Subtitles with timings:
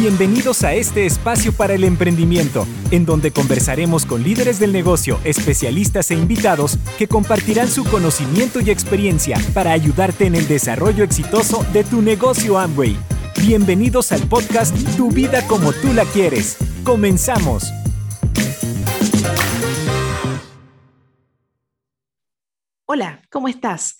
[0.00, 6.10] Bienvenidos a este espacio para el emprendimiento, en donde conversaremos con líderes del negocio, especialistas
[6.10, 11.84] e invitados que compartirán su conocimiento y experiencia para ayudarte en el desarrollo exitoso de
[11.84, 12.96] tu negocio Amway.
[13.42, 16.56] Bienvenidos al podcast Tu vida como tú la quieres.
[16.82, 17.70] Comenzamos.
[22.86, 23.98] Hola, ¿cómo estás?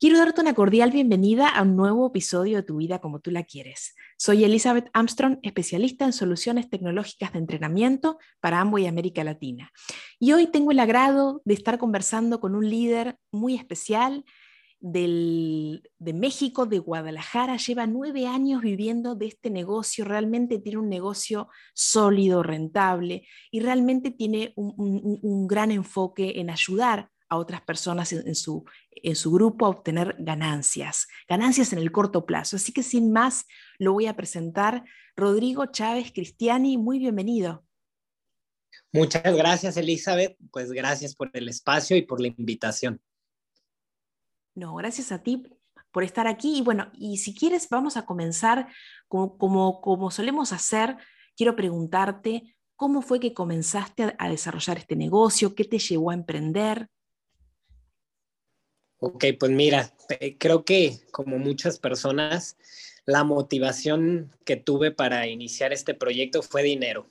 [0.00, 3.44] Quiero darte una cordial bienvenida a un nuevo episodio de Tu vida como tú la
[3.44, 3.94] quieres.
[4.18, 9.70] Soy Elizabeth Armstrong, especialista en soluciones tecnológicas de entrenamiento para Amway América Latina.
[10.18, 14.24] Y hoy tengo el agrado de estar conversando con un líder muy especial
[14.80, 17.58] de México, de Guadalajara.
[17.58, 20.06] Lleva nueve años viviendo de este negocio.
[20.06, 27.36] Realmente tiene un negocio sólido, rentable y realmente tiene un gran enfoque en ayudar a
[27.36, 32.56] otras personas en, su, en su grupo a obtener ganancias, ganancias en el corto plazo.
[32.56, 33.46] Así que sin más,
[33.78, 34.84] lo voy a presentar.
[35.16, 37.64] Rodrigo Chávez Cristiani, muy bienvenido.
[38.92, 40.36] Muchas gracias, Elizabeth.
[40.50, 43.00] Pues gracias por el espacio y por la invitación.
[44.54, 45.42] No, gracias a ti
[45.90, 46.58] por estar aquí.
[46.58, 48.68] Y bueno, y si quieres, vamos a comenzar
[49.08, 50.96] como, como, como solemos hacer.
[51.36, 55.54] Quiero preguntarte, ¿cómo fue que comenzaste a desarrollar este negocio?
[55.54, 56.88] ¿Qué te llevó a emprender?
[58.98, 59.92] Ok, pues mira,
[60.38, 62.56] creo que como muchas personas,
[63.04, 67.10] la motivación que tuve para iniciar este proyecto fue dinero.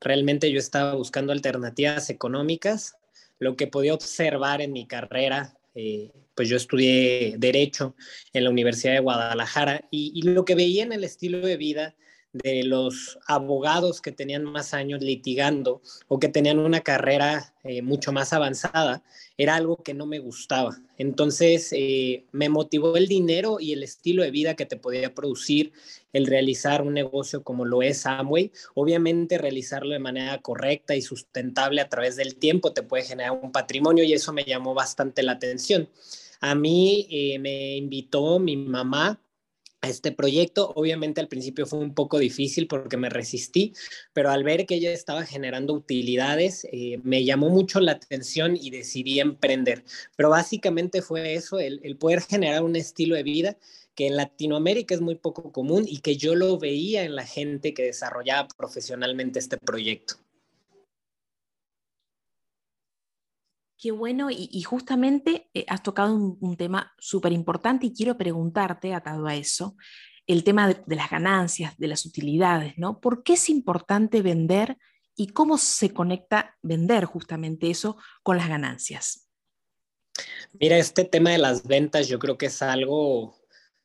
[0.00, 2.96] Realmente yo estaba buscando alternativas económicas.
[3.38, 7.94] Lo que podía observar en mi carrera, eh, pues yo estudié derecho
[8.32, 11.94] en la Universidad de Guadalajara y lo que veía en el estilo de vida
[12.42, 18.12] de los abogados que tenían más años litigando o que tenían una carrera eh, mucho
[18.12, 19.02] más avanzada,
[19.36, 20.78] era algo que no me gustaba.
[20.96, 25.72] Entonces eh, me motivó el dinero y el estilo de vida que te podía producir
[26.12, 28.52] el realizar un negocio como lo es Amway.
[28.74, 33.52] Obviamente realizarlo de manera correcta y sustentable a través del tiempo te puede generar un
[33.52, 35.88] patrimonio y eso me llamó bastante la atención.
[36.40, 39.20] A mí eh, me invitó mi mamá
[39.80, 40.72] a este proyecto.
[40.74, 43.74] Obviamente al principio fue un poco difícil porque me resistí,
[44.12, 48.70] pero al ver que ella estaba generando utilidades, eh, me llamó mucho la atención y
[48.70, 49.84] decidí emprender.
[50.16, 53.58] Pero básicamente fue eso, el, el poder generar un estilo de vida
[53.94, 57.74] que en Latinoamérica es muy poco común y que yo lo veía en la gente
[57.74, 60.14] que desarrollaba profesionalmente este proyecto.
[63.80, 69.28] Qué bueno, y, justamente eh, has tocado un, tema súper importante y quiero preguntarte, atado
[69.28, 69.76] a eso,
[70.26, 73.00] el tema de, de, las ganancias, de las utilidades, ¿no?
[73.00, 74.76] ¿Por qué es importante vender
[75.14, 79.28] y cómo se conecta vender justamente eso con las ganancias?
[80.54, 83.36] Mira, este tema de las ventas yo creo que es algo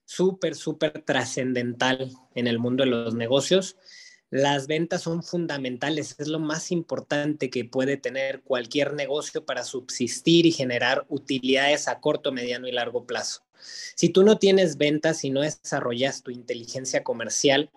[0.06, 3.78] súper, súper trascendental en el mundo de los negocios
[4.34, 10.48] las ventas son fundamentales, es lo más importante que puede tener cualquier negocio para subsistir
[10.48, 13.44] y generar utilidades a corto, mediano y largo plazo.
[13.94, 17.70] Si tú no tienes ventas, si no desarrollas tu inteligencia comercial,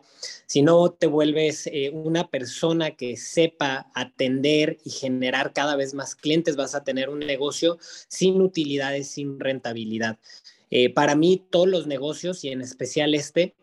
[0.46, 6.14] si no te vuelves eh, una persona que sepa atender y generar cada vez más
[6.14, 7.76] clientes, vas a tener un negocio
[8.08, 10.18] sin utilidades, sin rentabilidad.
[10.70, 13.54] Eh, para mí, todos los negocios y en especial este,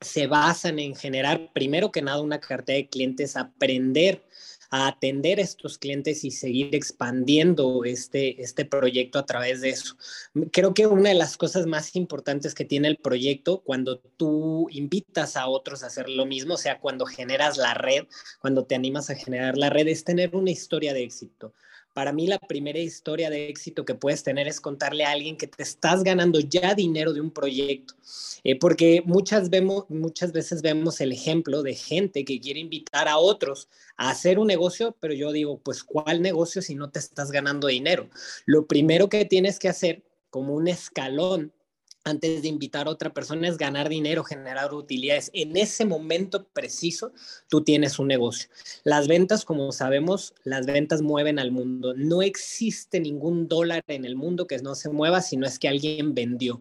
[0.00, 4.22] se basan en generar, primero que nada, una cartera de clientes, aprender
[4.70, 9.96] a atender a estos clientes y seguir expandiendo este, este proyecto a través de eso.
[10.50, 15.36] Creo que una de las cosas más importantes que tiene el proyecto cuando tú invitas
[15.36, 18.06] a otros a hacer lo mismo, o sea, cuando generas la red,
[18.40, 21.54] cuando te animas a generar la red, es tener una historia de éxito.
[21.94, 25.46] Para mí la primera historia de éxito que puedes tener es contarle a alguien que
[25.46, 27.94] te estás ganando ya dinero de un proyecto,
[28.42, 33.18] eh, porque muchas, vemos, muchas veces vemos el ejemplo de gente que quiere invitar a
[33.18, 37.30] otros a hacer un negocio, pero yo digo, pues ¿cuál negocio si no te estás
[37.30, 38.10] ganando dinero?
[38.44, 41.52] Lo primero que tienes que hacer como un escalón
[42.04, 45.30] antes de invitar a otra persona es ganar dinero, generar utilidades.
[45.32, 47.12] En ese momento preciso,
[47.48, 48.48] tú tienes un negocio.
[48.84, 51.94] Las ventas, como sabemos, las ventas mueven al mundo.
[51.96, 55.68] No existe ningún dólar en el mundo que no se mueva si no es que
[55.68, 56.60] alguien vendió.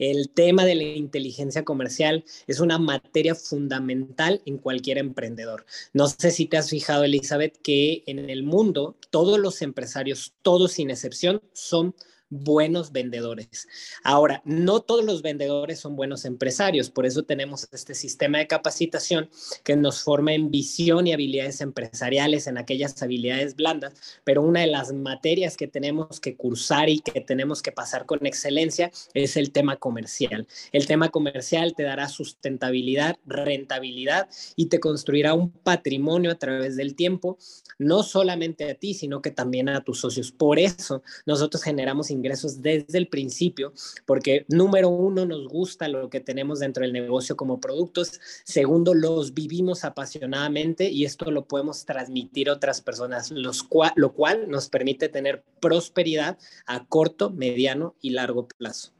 [0.00, 5.66] El tema de la inteligencia comercial es una materia fundamental en cualquier emprendedor.
[5.92, 10.72] No sé si te has fijado, Elizabeth, que en el mundo todos los empresarios, todos
[10.72, 11.94] sin excepción, son
[12.30, 13.68] buenos vendedores.
[14.04, 19.28] Ahora, no todos los vendedores son buenos empresarios, por eso tenemos este sistema de capacitación
[19.64, 24.68] que nos forma en visión y habilidades empresariales, en aquellas habilidades blandas, pero una de
[24.68, 29.50] las materias que tenemos que cursar y que tenemos que pasar con excelencia es el
[29.50, 30.46] tema comercial.
[30.72, 36.94] El tema comercial te dará sustentabilidad, rentabilidad y te construirá un patrimonio a través del
[36.94, 37.38] tiempo,
[37.78, 40.30] no solamente a ti, sino que también a tus socios.
[40.30, 43.72] Por eso nosotros generamos ingresos desde el principio,
[44.06, 49.34] porque número uno, nos gusta lo que tenemos dentro del negocio como productos, segundo, los
[49.34, 55.08] vivimos apasionadamente y esto lo podemos transmitir a otras personas, los lo cual nos permite
[55.08, 58.92] tener prosperidad a corto, mediano y largo plazo.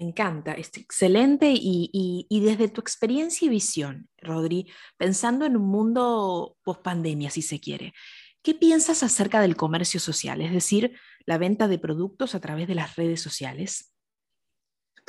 [0.00, 1.90] Me encanta, es excelente y,
[2.26, 7.60] y, desde tu experiencia y visión, Rodri, pensando en un mundo post pandemia, si se
[7.60, 7.92] quiere,
[8.42, 12.74] ¿Qué piensas acerca del comercio social, es decir, la venta de productos a través de
[12.74, 13.92] las redes sociales?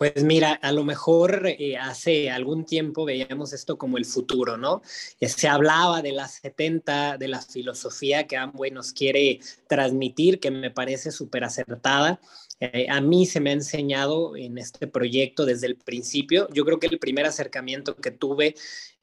[0.01, 4.81] Pues mira, a lo mejor eh, hace algún tiempo veíamos esto como el futuro, ¿no?
[4.83, 10.71] Se hablaba de las 70, de la filosofía que Amway nos quiere transmitir, que me
[10.71, 12.19] parece súper acertada.
[12.61, 16.47] Eh, a mí se me ha enseñado en este proyecto desde el principio.
[16.53, 18.55] Yo creo que el primer acercamiento que tuve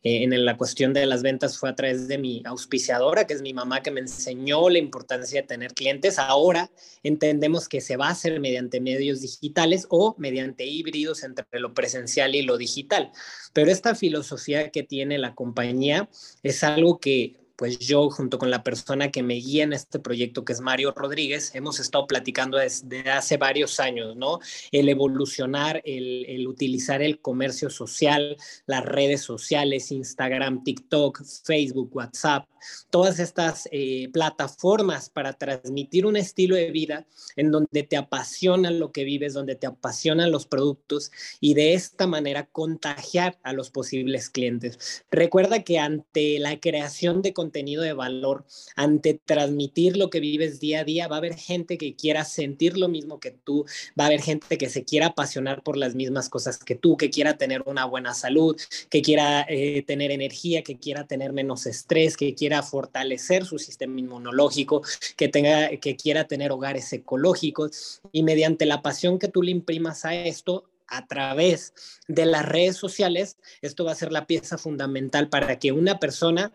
[0.04, 3.42] eh, en la cuestión de las ventas fue a través de mi auspiciadora, que es
[3.42, 6.20] mi mamá, que me enseñó la importancia de tener clientes.
[6.20, 6.70] Ahora
[7.02, 12.36] entendemos que se va a hacer mediante medios digitales o mediante híbridos entre lo presencial
[12.36, 13.10] y lo digital.
[13.52, 16.08] Pero esta filosofía que tiene la compañía
[16.44, 20.44] es algo que pues yo junto con la persona que me guía en este proyecto,
[20.44, 24.38] que es Mario Rodríguez, hemos estado platicando desde hace varios años, ¿no?
[24.70, 32.48] El evolucionar, el, utilizar el comercio social, las redes sociales, Instagram, TikTok, Facebook, WhatsApp,
[32.90, 37.06] todas estas eh, plataformas para transmitir un estilo de vida
[37.36, 41.10] en donde te apasiona lo que vives, donde te apasionan los productos
[41.40, 45.04] y de esta manera contagiar a los posibles clientes.
[45.10, 48.44] Recuerda que ante la creación de contenido de valor,
[48.76, 52.76] ante transmitir lo que vives día a día, va a haber gente que quiera sentir
[52.76, 53.64] lo mismo que tú,
[53.98, 57.10] va a haber gente que se quiera apasionar por las mismas cosas que tú, que
[57.10, 58.60] quiera tener una buena salud,
[58.90, 63.98] que quiera eh, tener energía, que quiera tener menos estrés, que quiera fortalecer su sistema
[64.00, 64.82] inmunológico,
[65.16, 70.04] que, tenga, que quiera tener hogares ecológicos y mediante la pasión que tú le imprimas
[70.04, 71.74] a esto, a través
[72.08, 76.52] de las redes sociales, esto va a ser la pieza fundamental para que una persona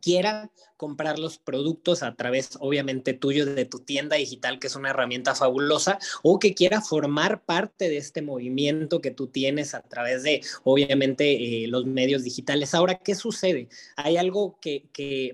[0.00, 0.50] quiera
[0.82, 5.36] comprar los productos a través, obviamente, tuyo de tu tienda digital, que es una herramienta
[5.36, 10.40] fabulosa, o que quiera formar parte de este movimiento que tú tienes a través de,
[10.64, 12.74] obviamente, eh, los medios digitales.
[12.74, 13.68] Ahora, ¿qué sucede?
[13.94, 14.82] Hay algo que,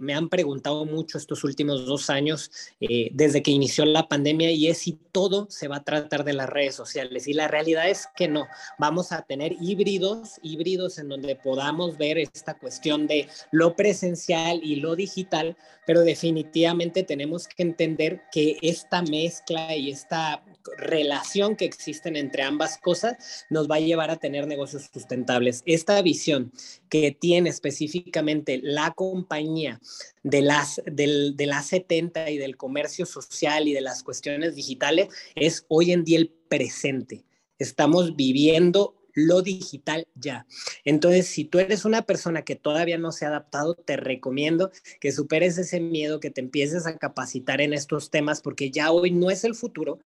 [0.03, 4.67] me han preguntado mucho estos últimos dos años, eh, desde que inició la pandemia, y
[4.67, 7.27] es si todo se va a tratar de las redes sociales.
[7.27, 8.47] Y la realidad es que no.
[8.79, 14.77] Vamos a tener híbridos, híbridos en donde podamos ver esta cuestión de lo presencial y
[14.77, 15.38] lo digital
[15.87, 20.44] pero definitivamente tenemos que entender que esta mezcla y esta
[20.76, 25.62] relación que existen entre ambas cosas nos va a llevar a tener negocios sustentables.
[25.67, 26.52] Esta visión
[26.88, 29.81] que tiene específicamente la compañía
[30.23, 35.08] de las, del, de las 70 y del comercio social y de las cuestiones digitales
[35.34, 37.25] es hoy en día el presente.
[37.58, 40.47] Estamos viviendo lo digital ya.
[40.85, 44.70] Entonces, si tú eres una persona que todavía no se ha adaptado, te recomiendo
[45.00, 49.11] que superes ese miedo, que te empieces a capacitar en estos temas, porque ya hoy
[49.11, 49.98] no es el futuro,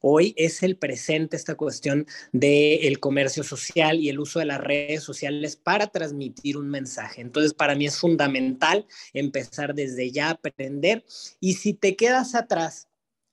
[0.00, 5.02] hoy es el presente esta cuestión del comercio social y el uso de las redes
[5.02, 7.20] sociales para transmitir un mensaje.
[7.20, 11.04] Entonces, para mí es fundamental empezar desde ya a aprender
[11.40, 12.88] y si te quedas atrás,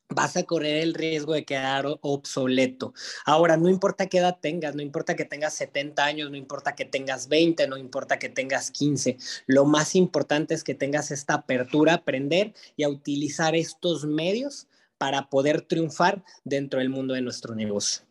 [0.10, 2.94] vas a correr el riesgo de quedar obsoleto.
[3.26, 6.86] Ahora, no importa qué edad tengas, no importa que tengas 70 años, no importa que
[6.86, 9.18] tengas 20, no importa que tengas 15,
[9.48, 14.68] lo más importante es que tengas esta apertura a aprender y a utilizar estos medios
[14.98, 18.04] para poder triunfar dentro del mundo de nuestro negocio.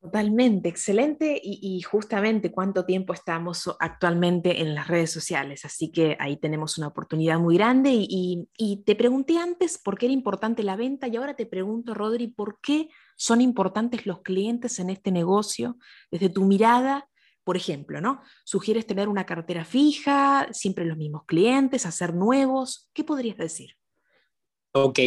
[0.00, 6.36] Totalmente, excelente y, justamente cuánto tiempo estamos actualmente en las redes sociales, así que ahí
[6.36, 10.76] tenemos una oportunidad muy grande y, y, te pregunté antes por qué era importante la
[10.76, 15.76] venta y ahora te pregunto, Rodri, ¿por qué son importantes los clientes en este negocio
[16.12, 17.08] desde tu mirada?
[17.42, 18.22] Por ejemplo, ¿no?
[18.44, 22.88] ¿Sugieres tener una cartera fija, siempre los mismos clientes, hacer nuevos?
[22.92, 23.76] ¿Qué podrías decir?
[24.72, 25.00] Ok,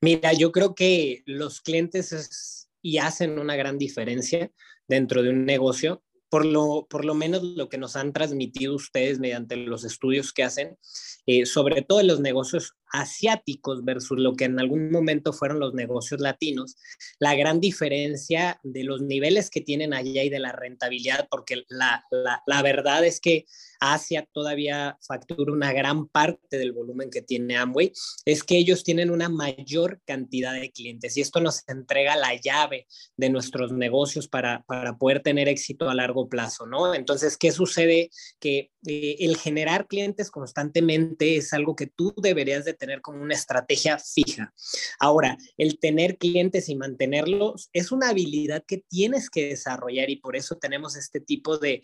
[0.00, 4.50] mira, yo creo que los clientes es y hacen una gran diferencia
[4.88, 6.02] dentro de un negocio.
[6.28, 10.44] Por lo, por lo menos lo que nos han transmitido ustedes mediante los estudios que
[10.44, 10.78] hacen,
[11.26, 15.74] eh, sobre todo en los negocios asiáticos versus lo que en algún momento fueron los
[15.74, 16.76] negocios latinos,
[17.18, 22.04] la gran diferencia de los niveles que tienen allá y de la rentabilidad, porque la,
[22.10, 23.46] la, la verdad es que
[23.80, 27.92] Asia todavía factura una gran parte del volumen que tiene Amway,
[28.24, 32.86] es que ellos tienen una mayor cantidad de clientes y esto nos entrega la llave
[33.16, 36.94] de nuestros negocios para, para poder tener éxito a largo plazo, ¿no?
[36.94, 38.10] Entonces, ¿qué sucede?
[38.38, 43.34] Que eh, el generar clientes constantemente es algo que tú deberías de tener como una
[43.34, 44.52] estrategia fija.
[44.98, 50.34] Ahora, el tener clientes y mantenerlos es una habilidad que tienes que desarrollar y por
[50.34, 51.82] eso tenemos este tipo de,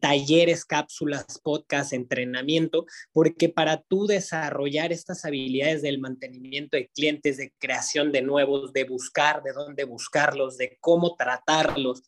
[0.00, 7.52] talleres, cápsulas, podcast, entrenamiento, porque para tú desarrollar estas habilidades del mantenimiento de clientes, de
[7.58, 12.02] creación de nuevos, de buscar de dónde buscarlos, de cómo tratarlos,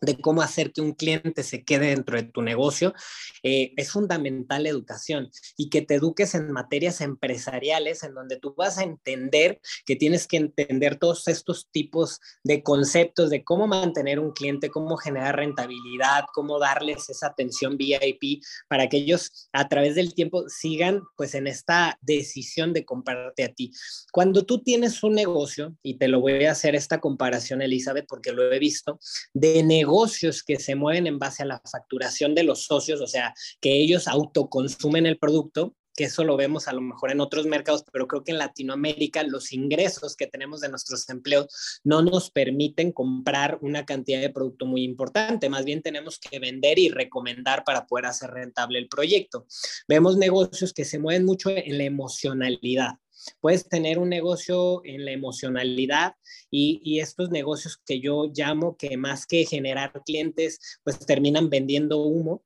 [0.00, 2.94] de cómo hacer que un cliente se quede dentro de tu negocio,
[3.42, 8.54] eh, es fundamental la educación y que te eduques en materias empresariales en donde tú
[8.56, 14.18] vas a entender que tienes que entender todos estos tipos de conceptos de cómo mantener
[14.18, 19.94] un cliente, cómo generar rentabilidad, cómo darles esa atención VIP para que ellos a través
[19.94, 23.72] del tiempo sigan pues en esta decisión de comprarte a ti.
[24.12, 28.32] Cuando tú tienes un negocio, y te lo voy a hacer esta comparación, Elizabeth, porque
[28.32, 28.98] lo he visto,
[29.32, 33.06] de negocio, negocios que se mueven en base a la facturación de los socios, o
[33.06, 37.46] sea, que ellos autoconsumen el producto, que eso lo vemos a lo mejor en otros
[37.46, 42.30] mercados, pero creo que en Latinoamérica los ingresos que tenemos de nuestros empleos no nos
[42.30, 47.62] permiten comprar una cantidad de producto muy importante, más bien tenemos que vender y recomendar
[47.64, 49.46] para poder hacer rentable el proyecto.
[49.88, 52.98] Vemos negocios que se mueven mucho en la emocionalidad.
[53.40, 56.14] Puedes tener un negocio en la emocionalidad
[56.50, 62.42] y, estos negocios que yo llamo que más que generar clientes, pues terminan vendiendo humo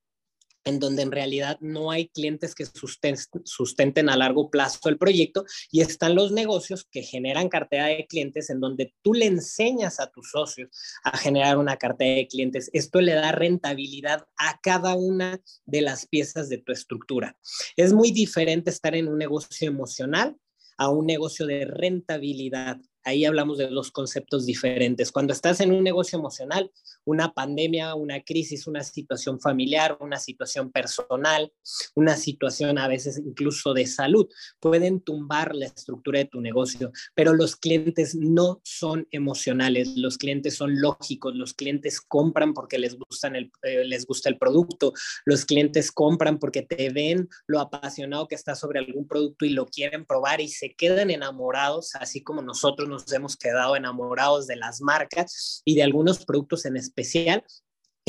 [0.64, 5.80] en donde en realidad no hay clientes que sustenten, a largo plazo el proyecto y
[5.80, 10.30] están los negocios que generan cartera de clientes en donde tú le enseñas a tus
[10.30, 10.68] socios
[11.02, 12.70] a generar una cartera de clientes.
[12.72, 17.36] Esto le da rentabilidad a cada una de las piezas de tu estructura.
[17.76, 20.36] Es muy diferente estar en un negocio emocional
[20.76, 22.78] a un negocio de rentabilidad.
[23.04, 25.10] Ahí hablamos de dos conceptos diferentes.
[25.10, 26.70] Cuando estás en un negocio emocional,
[27.04, 31.50] una pandemia, una crisis, una situación familiar, una situación personal,
[31.94, 34.28] una situación a veces incluso de salud,
[34.60, 40.56] pueden tumbar la estructura de tu negocio, pero los clientes no son emocionales, los clientes
[40.56, 44.92] son lógicos, los clientes compran porque les, gustan el, eh, les gusta el producto,
[45.24, 49.66] los clientes compran porque te ven lo apasionado que está sobre algún producto y lo
[49.66, 54.82] quieren probar y se quedan enamorados, así como nosotros nos hemos quedado enamorados de las
[54.82, 57.44] marcas y de algunos productos en especial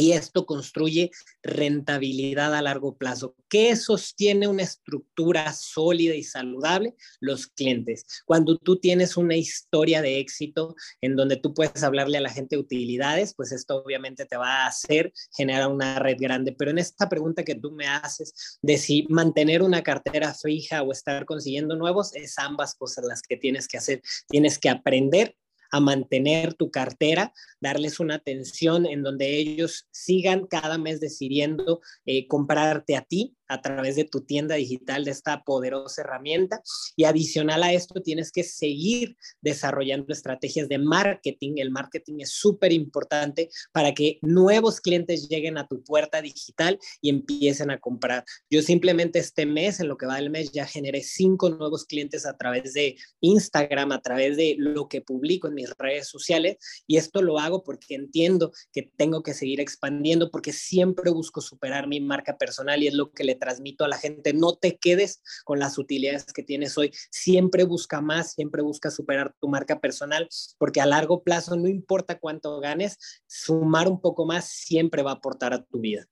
[0.01, 1.11] y esto construye
[1.43, 3.35] rentabilidad a largo plazo.
[3.47, 6.95] ¿Qué sostiene una estructura sólida y saludable?
[7.19, 8.23] Los clientes.
[8.25, 12.55] Cuando tú tienes una historia de éxito en donde tú puedes hablarle a la gente
[12.55, 16.51] de utilidades, pues esto obviamente te va a hacer generar una red grande.
[16.57, 20.91] Pero en esta pregunta que tú me haces de si mantener una cartera fija o
[20.91, 24.01] estar consiguiendo nuevos, es ambas cosas las que tienes que hacer.
[24.27, 25.35] Tienes que aprender
[25.71, 32.27] a mantener tu cartera, darles una atención en donde ellos sigan cada mes decidiendo eh,
[32.27, 36.61] comprarte a ti a través de tu tienda digital de esta poderosa herramienta.
[36.95, 41.55] Y adicional a esto, tienes que seguir desarrollando estrategias de marketing.
[41.57, 47.09] El marketing es súper importante para que nuevos clientes lleguen a tu puerta digital y
[47.09, 48.23] empiecen a comprar.
[48.49, 52.25] Yo simplemente este mes, en lo que va del mes, ya generé cinco nuevos clientes
[52.25, 56.55] a través de Instagram, a través de lo que publico en mis redes sociales.
[56.87, 61.89] Y esto lo hago porque entiendo que tengo que seguir expandiendo, porque siempre busco superar
[61.89, 65.21] mi marca personal y es lo que le transmito a la gente, no te quedes
[65.43, 70.29] con las utilidades que tienes hoy, siempre busca más, siempre busca superar tu marca personal,
[70.59, 75.15] porque a largo plazo, no importa cuánto ganes, sumar un poco más siempre va a
[75.15, 76.07] aportar a tu vida.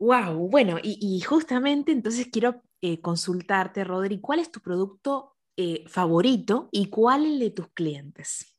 [0.00, 6.68] Wow, bueno, y, justamente entonces quiero eh, consultarte, Rodri, ¿cuál es tu producto eh, favorito
[6.72, 8.54] y cuál el de tus clientes?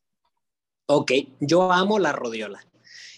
[0.87, 2.65] Ok, yo amo la rodiola.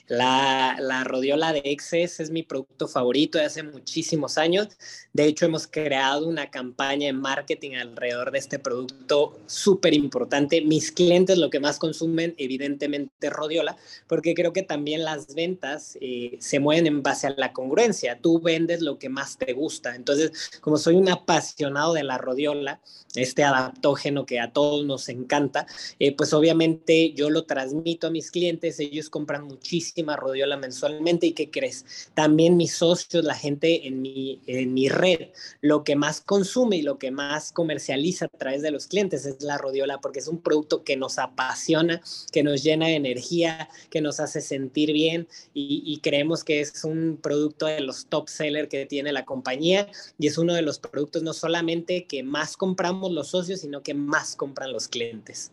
[0.08, 4.70] La, la rodiola de Excess es mi producto favorito de hace muchísimos años.
[5.12, 10.62] De hecho, hemos creado una campaña de marketing alrededor de este producto súper importante.
[10.62, 13.76] Mis clientes lo que más consumen, evidentemente, rodiola,
[14.08, 18.18] porque creo que también las ventas eh, se mueven en base a la congruencia.
[18.22, 19.94] Tú vendes lo que más te gusta.
[19.94, 22.80] Entonces, como soy un apasionado de la rodiola,
[23.16, 25.66] este adaptógeno que a todos nos encanta,
[26.00, 31.25] eh, pues obviamente yo lo transmito a mis clientes, ellos compran muchísimo muchísima rodiola mensualmente
[31.25, 32.12] y ¿qué crees?
[32.13, 35.30] También mis socios, la gente en mi, en mi red,
[35.62, 39.42] lo que más consume y lo que más comercializa a través de los clientes es
[39.42, 42.01] la rodiola porque es un producto que nos apasiona,
[42.32, 46.84] que nos llena de energía, que nos hace sentir bien y, y creemos que es
[46.84, 49.89] un producto de los top sellers que tiene la compañía
[50.20, 53.96] y es uno de los productos no solamente que más compramos los socios, sino que
[53.96, 55.51] más compran los clientes.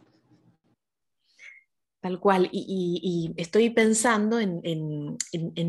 [2.04, 2.50] Tal cual.
[2.52, 5.16] Y, estoy pensando en,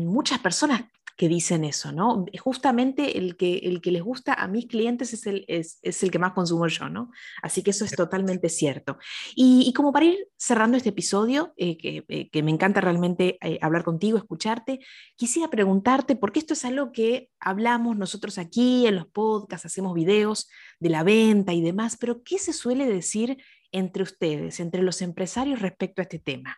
[0.04, 0.82] muchas personas
[1.16, 2.26] que dicen eso, ¿no?
[2.38, 6.18] Justamente el que, el que les gusta a mis clientes es el, es, el que
[6.18, 7.10] más consumo yo, ¿no?
[7.40, 8.98] Así que eso es totalmente cierto.
[9.34, 13.82] Y, como para ir cerrando este episodio, eh, eh, que, me encanta realmente eh, hablar
[13.82, 14.80] contigo, escucharte,
[15.16, 20.50] quisiera preguntarte, porque esto es algo que hablamos nosotros aquí en los podcasts, hacemos videos
[20.80, 23.38] de la venta y demás, pero ¿qué se suele decir
[23.72, 26.56] entre ustedes, entre los empresarios respecto a este tema?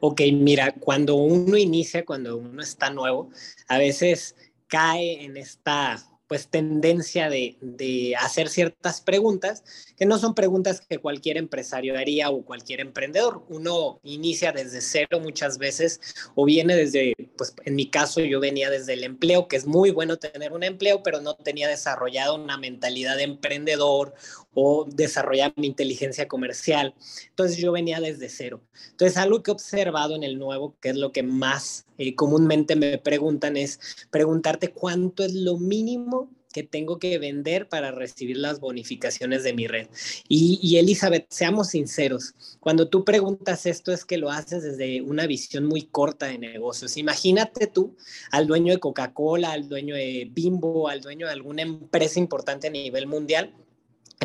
[0.00, 3.30] Ok, mira, cuando uno inicia, cuando uno está nuevo,
[3.68, 4.36] a veces
[4.66, 5.96] cae en esta
[6.28, 9.62] pues tendencia de, de, hacer ciertas preguntas
[9.96, 13.44] que no son preguntas que cualquier empresario haría o cualquier emprendedor.
[13.48, 16.00] Uno inicia desde cero muchas veces
[16.34, 19.90] o viene desde, pues en mi caso yo venía desde el empleo, que es muy
[19.90, 24.14] bueno tener un empleo, pero no tenía desarrollado una mentalidad de emprendedor
[24.54, 26.94] o desarrollar mi inteligencia comercial.
[27.28, 28.62] Entonces yo venía desde cero.
[28.90, 32.76] Entonces algo que he observado en el nuevo, que es lo que más eh, comúnmente
[32.76, 38.60] me preguntan, es preguntarte cuánto es lo mínimo que tengo que vender para recibir las
[38.60, 39.88] bonificaciones de mi red.
[40.26, 45.26] Y, y, Elizabeth, seamos sinceros, cuando tú preguntas esto es que lo haces desde una
[45.26, 46.96] visión muy corta de negocios.
[46.96, 47.94] Imagínate tú
[48.30, 52.70] al dueño de Coca-Cola, al dueño de Bimbo, al dueño de alguna empresa importante a
[52.70, 53.52] nivel mundial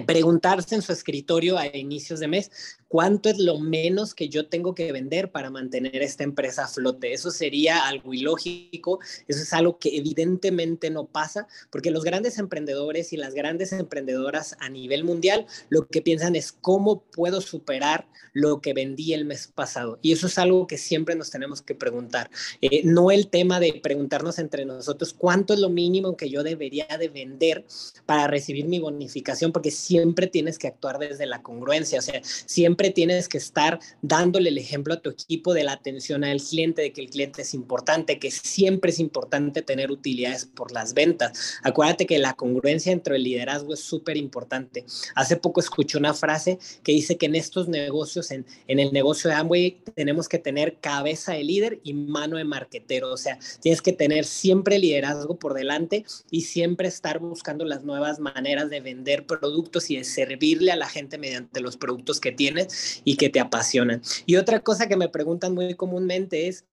[0.06, 2.52] preguntarse en su escritorio a inicios de mes
[2.92, 7.14] cuánto es lo menos que yo tengo que vender para mantener esta empresa a flote.
[7.14, 13.14] Eso sería algo ilógico, eso es algo que evidentemente no pasa, porque los grandes emprendedores
[13.14, 18.60] y las grandes emprendedoras a nivel mundial lo que piensan es cómo puedo superar lo
[18.60, 19.98] que vendí el mes pasado.
[20.02, 22.30] Y eso es algo que siempre nos tenemos que preguntar.
[22.62, 26.88] Eh, no el tema de preguntarnos entre nosotros cuánto es lo mínimo que yo debería
[27.00, 27.66] de vender
[28.06, 32.92] para recibir mi bonificación, porque siempre tienes que actuar desde la congruencia, o sea, siempre
[32.92, 36.94] tienes que estar dándole el ejemplo a tu equipo de la atención al cliente, de
[36.94, 41.60] que el cliente es importante, que siempre es importante tener utilidades por las ventas.
[41.64, 44.86] Acuérdate que la congruencia entre el liderazgo es súper importante.
[45.16, 49.30] Hace poco escuché una frase que dice que en estos negocios, en, en el negocio
[49.30, 53.12] de Amway, tenemos que tener cabeza de líder y mano de marquetero.
[53.12, 58.20] O sea, tienes que tener siempre liderazgo por delante y siempre estar buscando las nuevas
[58.20, 63.02] maneras de vender productos y de servirle a la gente mediante los productos que tienes
[63.04, 64.02] y que te apasionan.
[64.26, 66.66] Y otra cosa que me preguntan muy comúnmente es,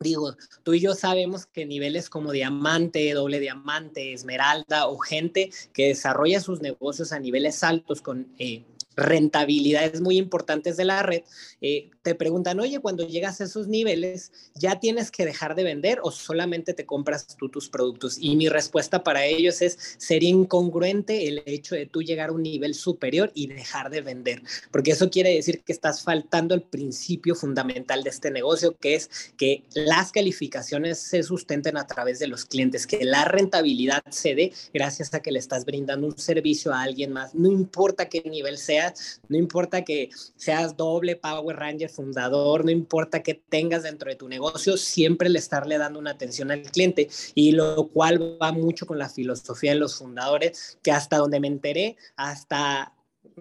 [0.00, 5.88] digo, tú y yo sabemos que niveles como diamante, doble diamante, esmeralda o gente que
[5.88, 8.64] desarrolla sus negocios a niveles altos con eh,
[8.96, 11.22] rentabilidades muy importantes de la red,
[11.60, 16.00] eh, te preguntan, oye, cuando llegas a esos niveles, ¿ya tienes que dejar de vender
[16.02, 18.18] o solamente te compras tú tus productos?
[18.20, 22.42] Y mi respuesta para ellos es, sería incongruente el hecho de tú llegar a un
[22.42, 27.34] nivel superior y dejar de vender, porque eso quiere decir que estás faltando el principio
[27.34, 32.44] fundamental de este negocio, que es que las calificaciones se sustenten a través de los
[32.44, 36.82] clientes, que la rentabilidad se dé gracias a que le estás brindando un servicio a
[36.82, 38.82] alguien más, no importa qué nivel sea
[39.28, 44.28] no importa que seas doble Power Ranger fundador, no importa que tengas dentro de tu
[44.28, 48.98] negocio, siempre le estarle dando una atención al cliente y lo cual va mucho con
[48.98, 52.92] la filosofía de los fundadores, que hasta donde me enteré, hasta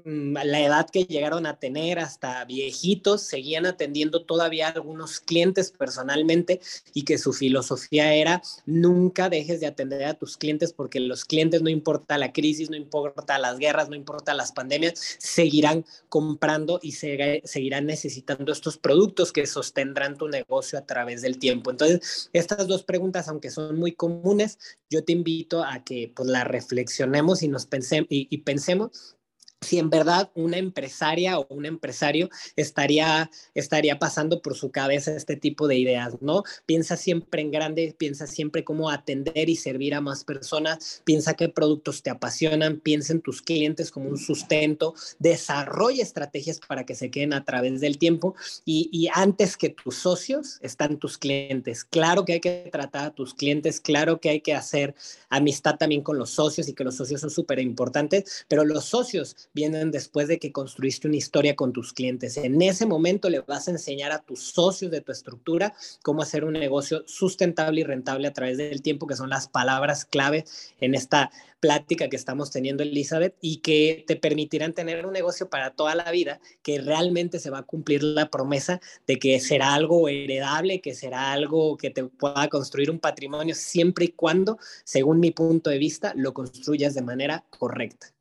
[0.05, 6.59] la edad que llegaron a tener hasta viejitos, seguían atendiendo todavía algunos clientes personalmente
[6.93, 11.61] y que su filosofía era nunca dejes de atender a tus clientes porque los clientes
[11.61, 16.93] no importa la crisis, no importa las guerras, no importa las pandemias, seguirán comprando y
[16.93, 21.71] seguirán necesitando estos productos que sostendrán tu negocio a través del tiempo.
[21.71, 24.57] Entonces, estas dos preguntas, aunque son muy comunes,
[24.89, 29.15] yo te invito a que pues las reflexionemos y nos pensemos y, y pensemos
[29.61, 35.35] si en verdad una empresaria o un empresario estaría, estaría pasando por su cabeza este
[35.35, 36.43] tipo de ideas, ¿no?
[36.65, 41.47] Piensa siempre en grande, piensa siempre cómo atender y servir a más personas, piensa qué
[41.47, 47.11] productos te apasionan, piensa en tus clientes como un sustento, desarrolla estrategias para que se
[47.11, 51.83] queden a través del tiempo y, y antes que tus socios están tus clientes.
[51.83, 54.95] Claro que hay que tratar a tus clientes, claro que hay que hacer
[55.29, 59.35] amistad también con los socios y que los socios son súper importantes, pero los socios
[59.53, 62.37] vienen después de que construiste una historia con tus clientes.
[62.37, 66.43] En ese momento le vas a enseñar a tus socios de tu estructura cómo hacer
[66.43, 70.45] un negocio sustentable y rentable a través del tiempo, que son las palabras clave
[70.79, 75.71] en esta plática que estamos teniendo, Elizabeth, y que te permitirán tener un negocio para
[75.71, 80.09] toda la vida, que realmente se va a cumplir la promesa de que será algo
[80.09, 85.31] heredable, que será algo que te pueda construir un patrimonio siempre y cuando, según mi
[85.31, 88.11] punto de vista, lo construyas de manera correcta.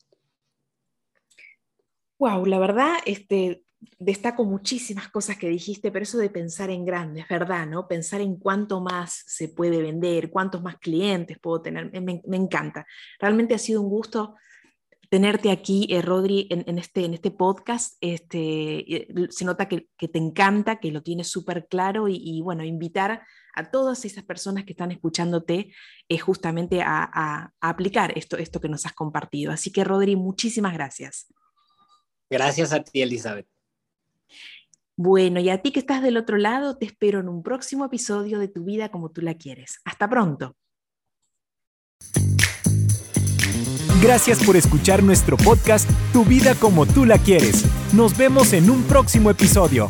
[2.20, 3.64] Wow, la verdad, este,
[3.98, 7.88] destaco muchísimas cosas que dijiste, pero eso de pensar en grande, es verdad, ¿no?
[7.88, 12.86] Pensar en cuánto más se puede vender, cuántos más clientes puedo tener, me, encanta.
[13.18, 14.34] Realmente ha sido un gusto
[15.08, 17.96] tenerte aquí, eh, Rodri, en, este, en este podcast.
[18.02, 23.22] Este, se nota que, te encanta, que lo tienes súper claro y, bueno, invitar
[23.54, 25.72] a todas esas personas que están escuchándote
[26.06, 29.52] eh, justamente a, a, aplicar esto, esto que nos has compartido.
[29.52, 31.32] Así que, Rodri, muchísimas gracias.
[32.30, 33.46] Gracias a ti, Elizabeth.
[34.96, 38.38] Bueno, y a ti que estás del otro lado, te espero en un próximo episodio
[38.38, 39.80] de Tu vida como tú la quieres.
[39.84, 40.56] Hasta pronto.
[44.02, 47.64] Gracias por escuchar nuestro podcast Tu vida como tú la quieres.
[47.92, 49.88] Nos vemos en un próximo episodio.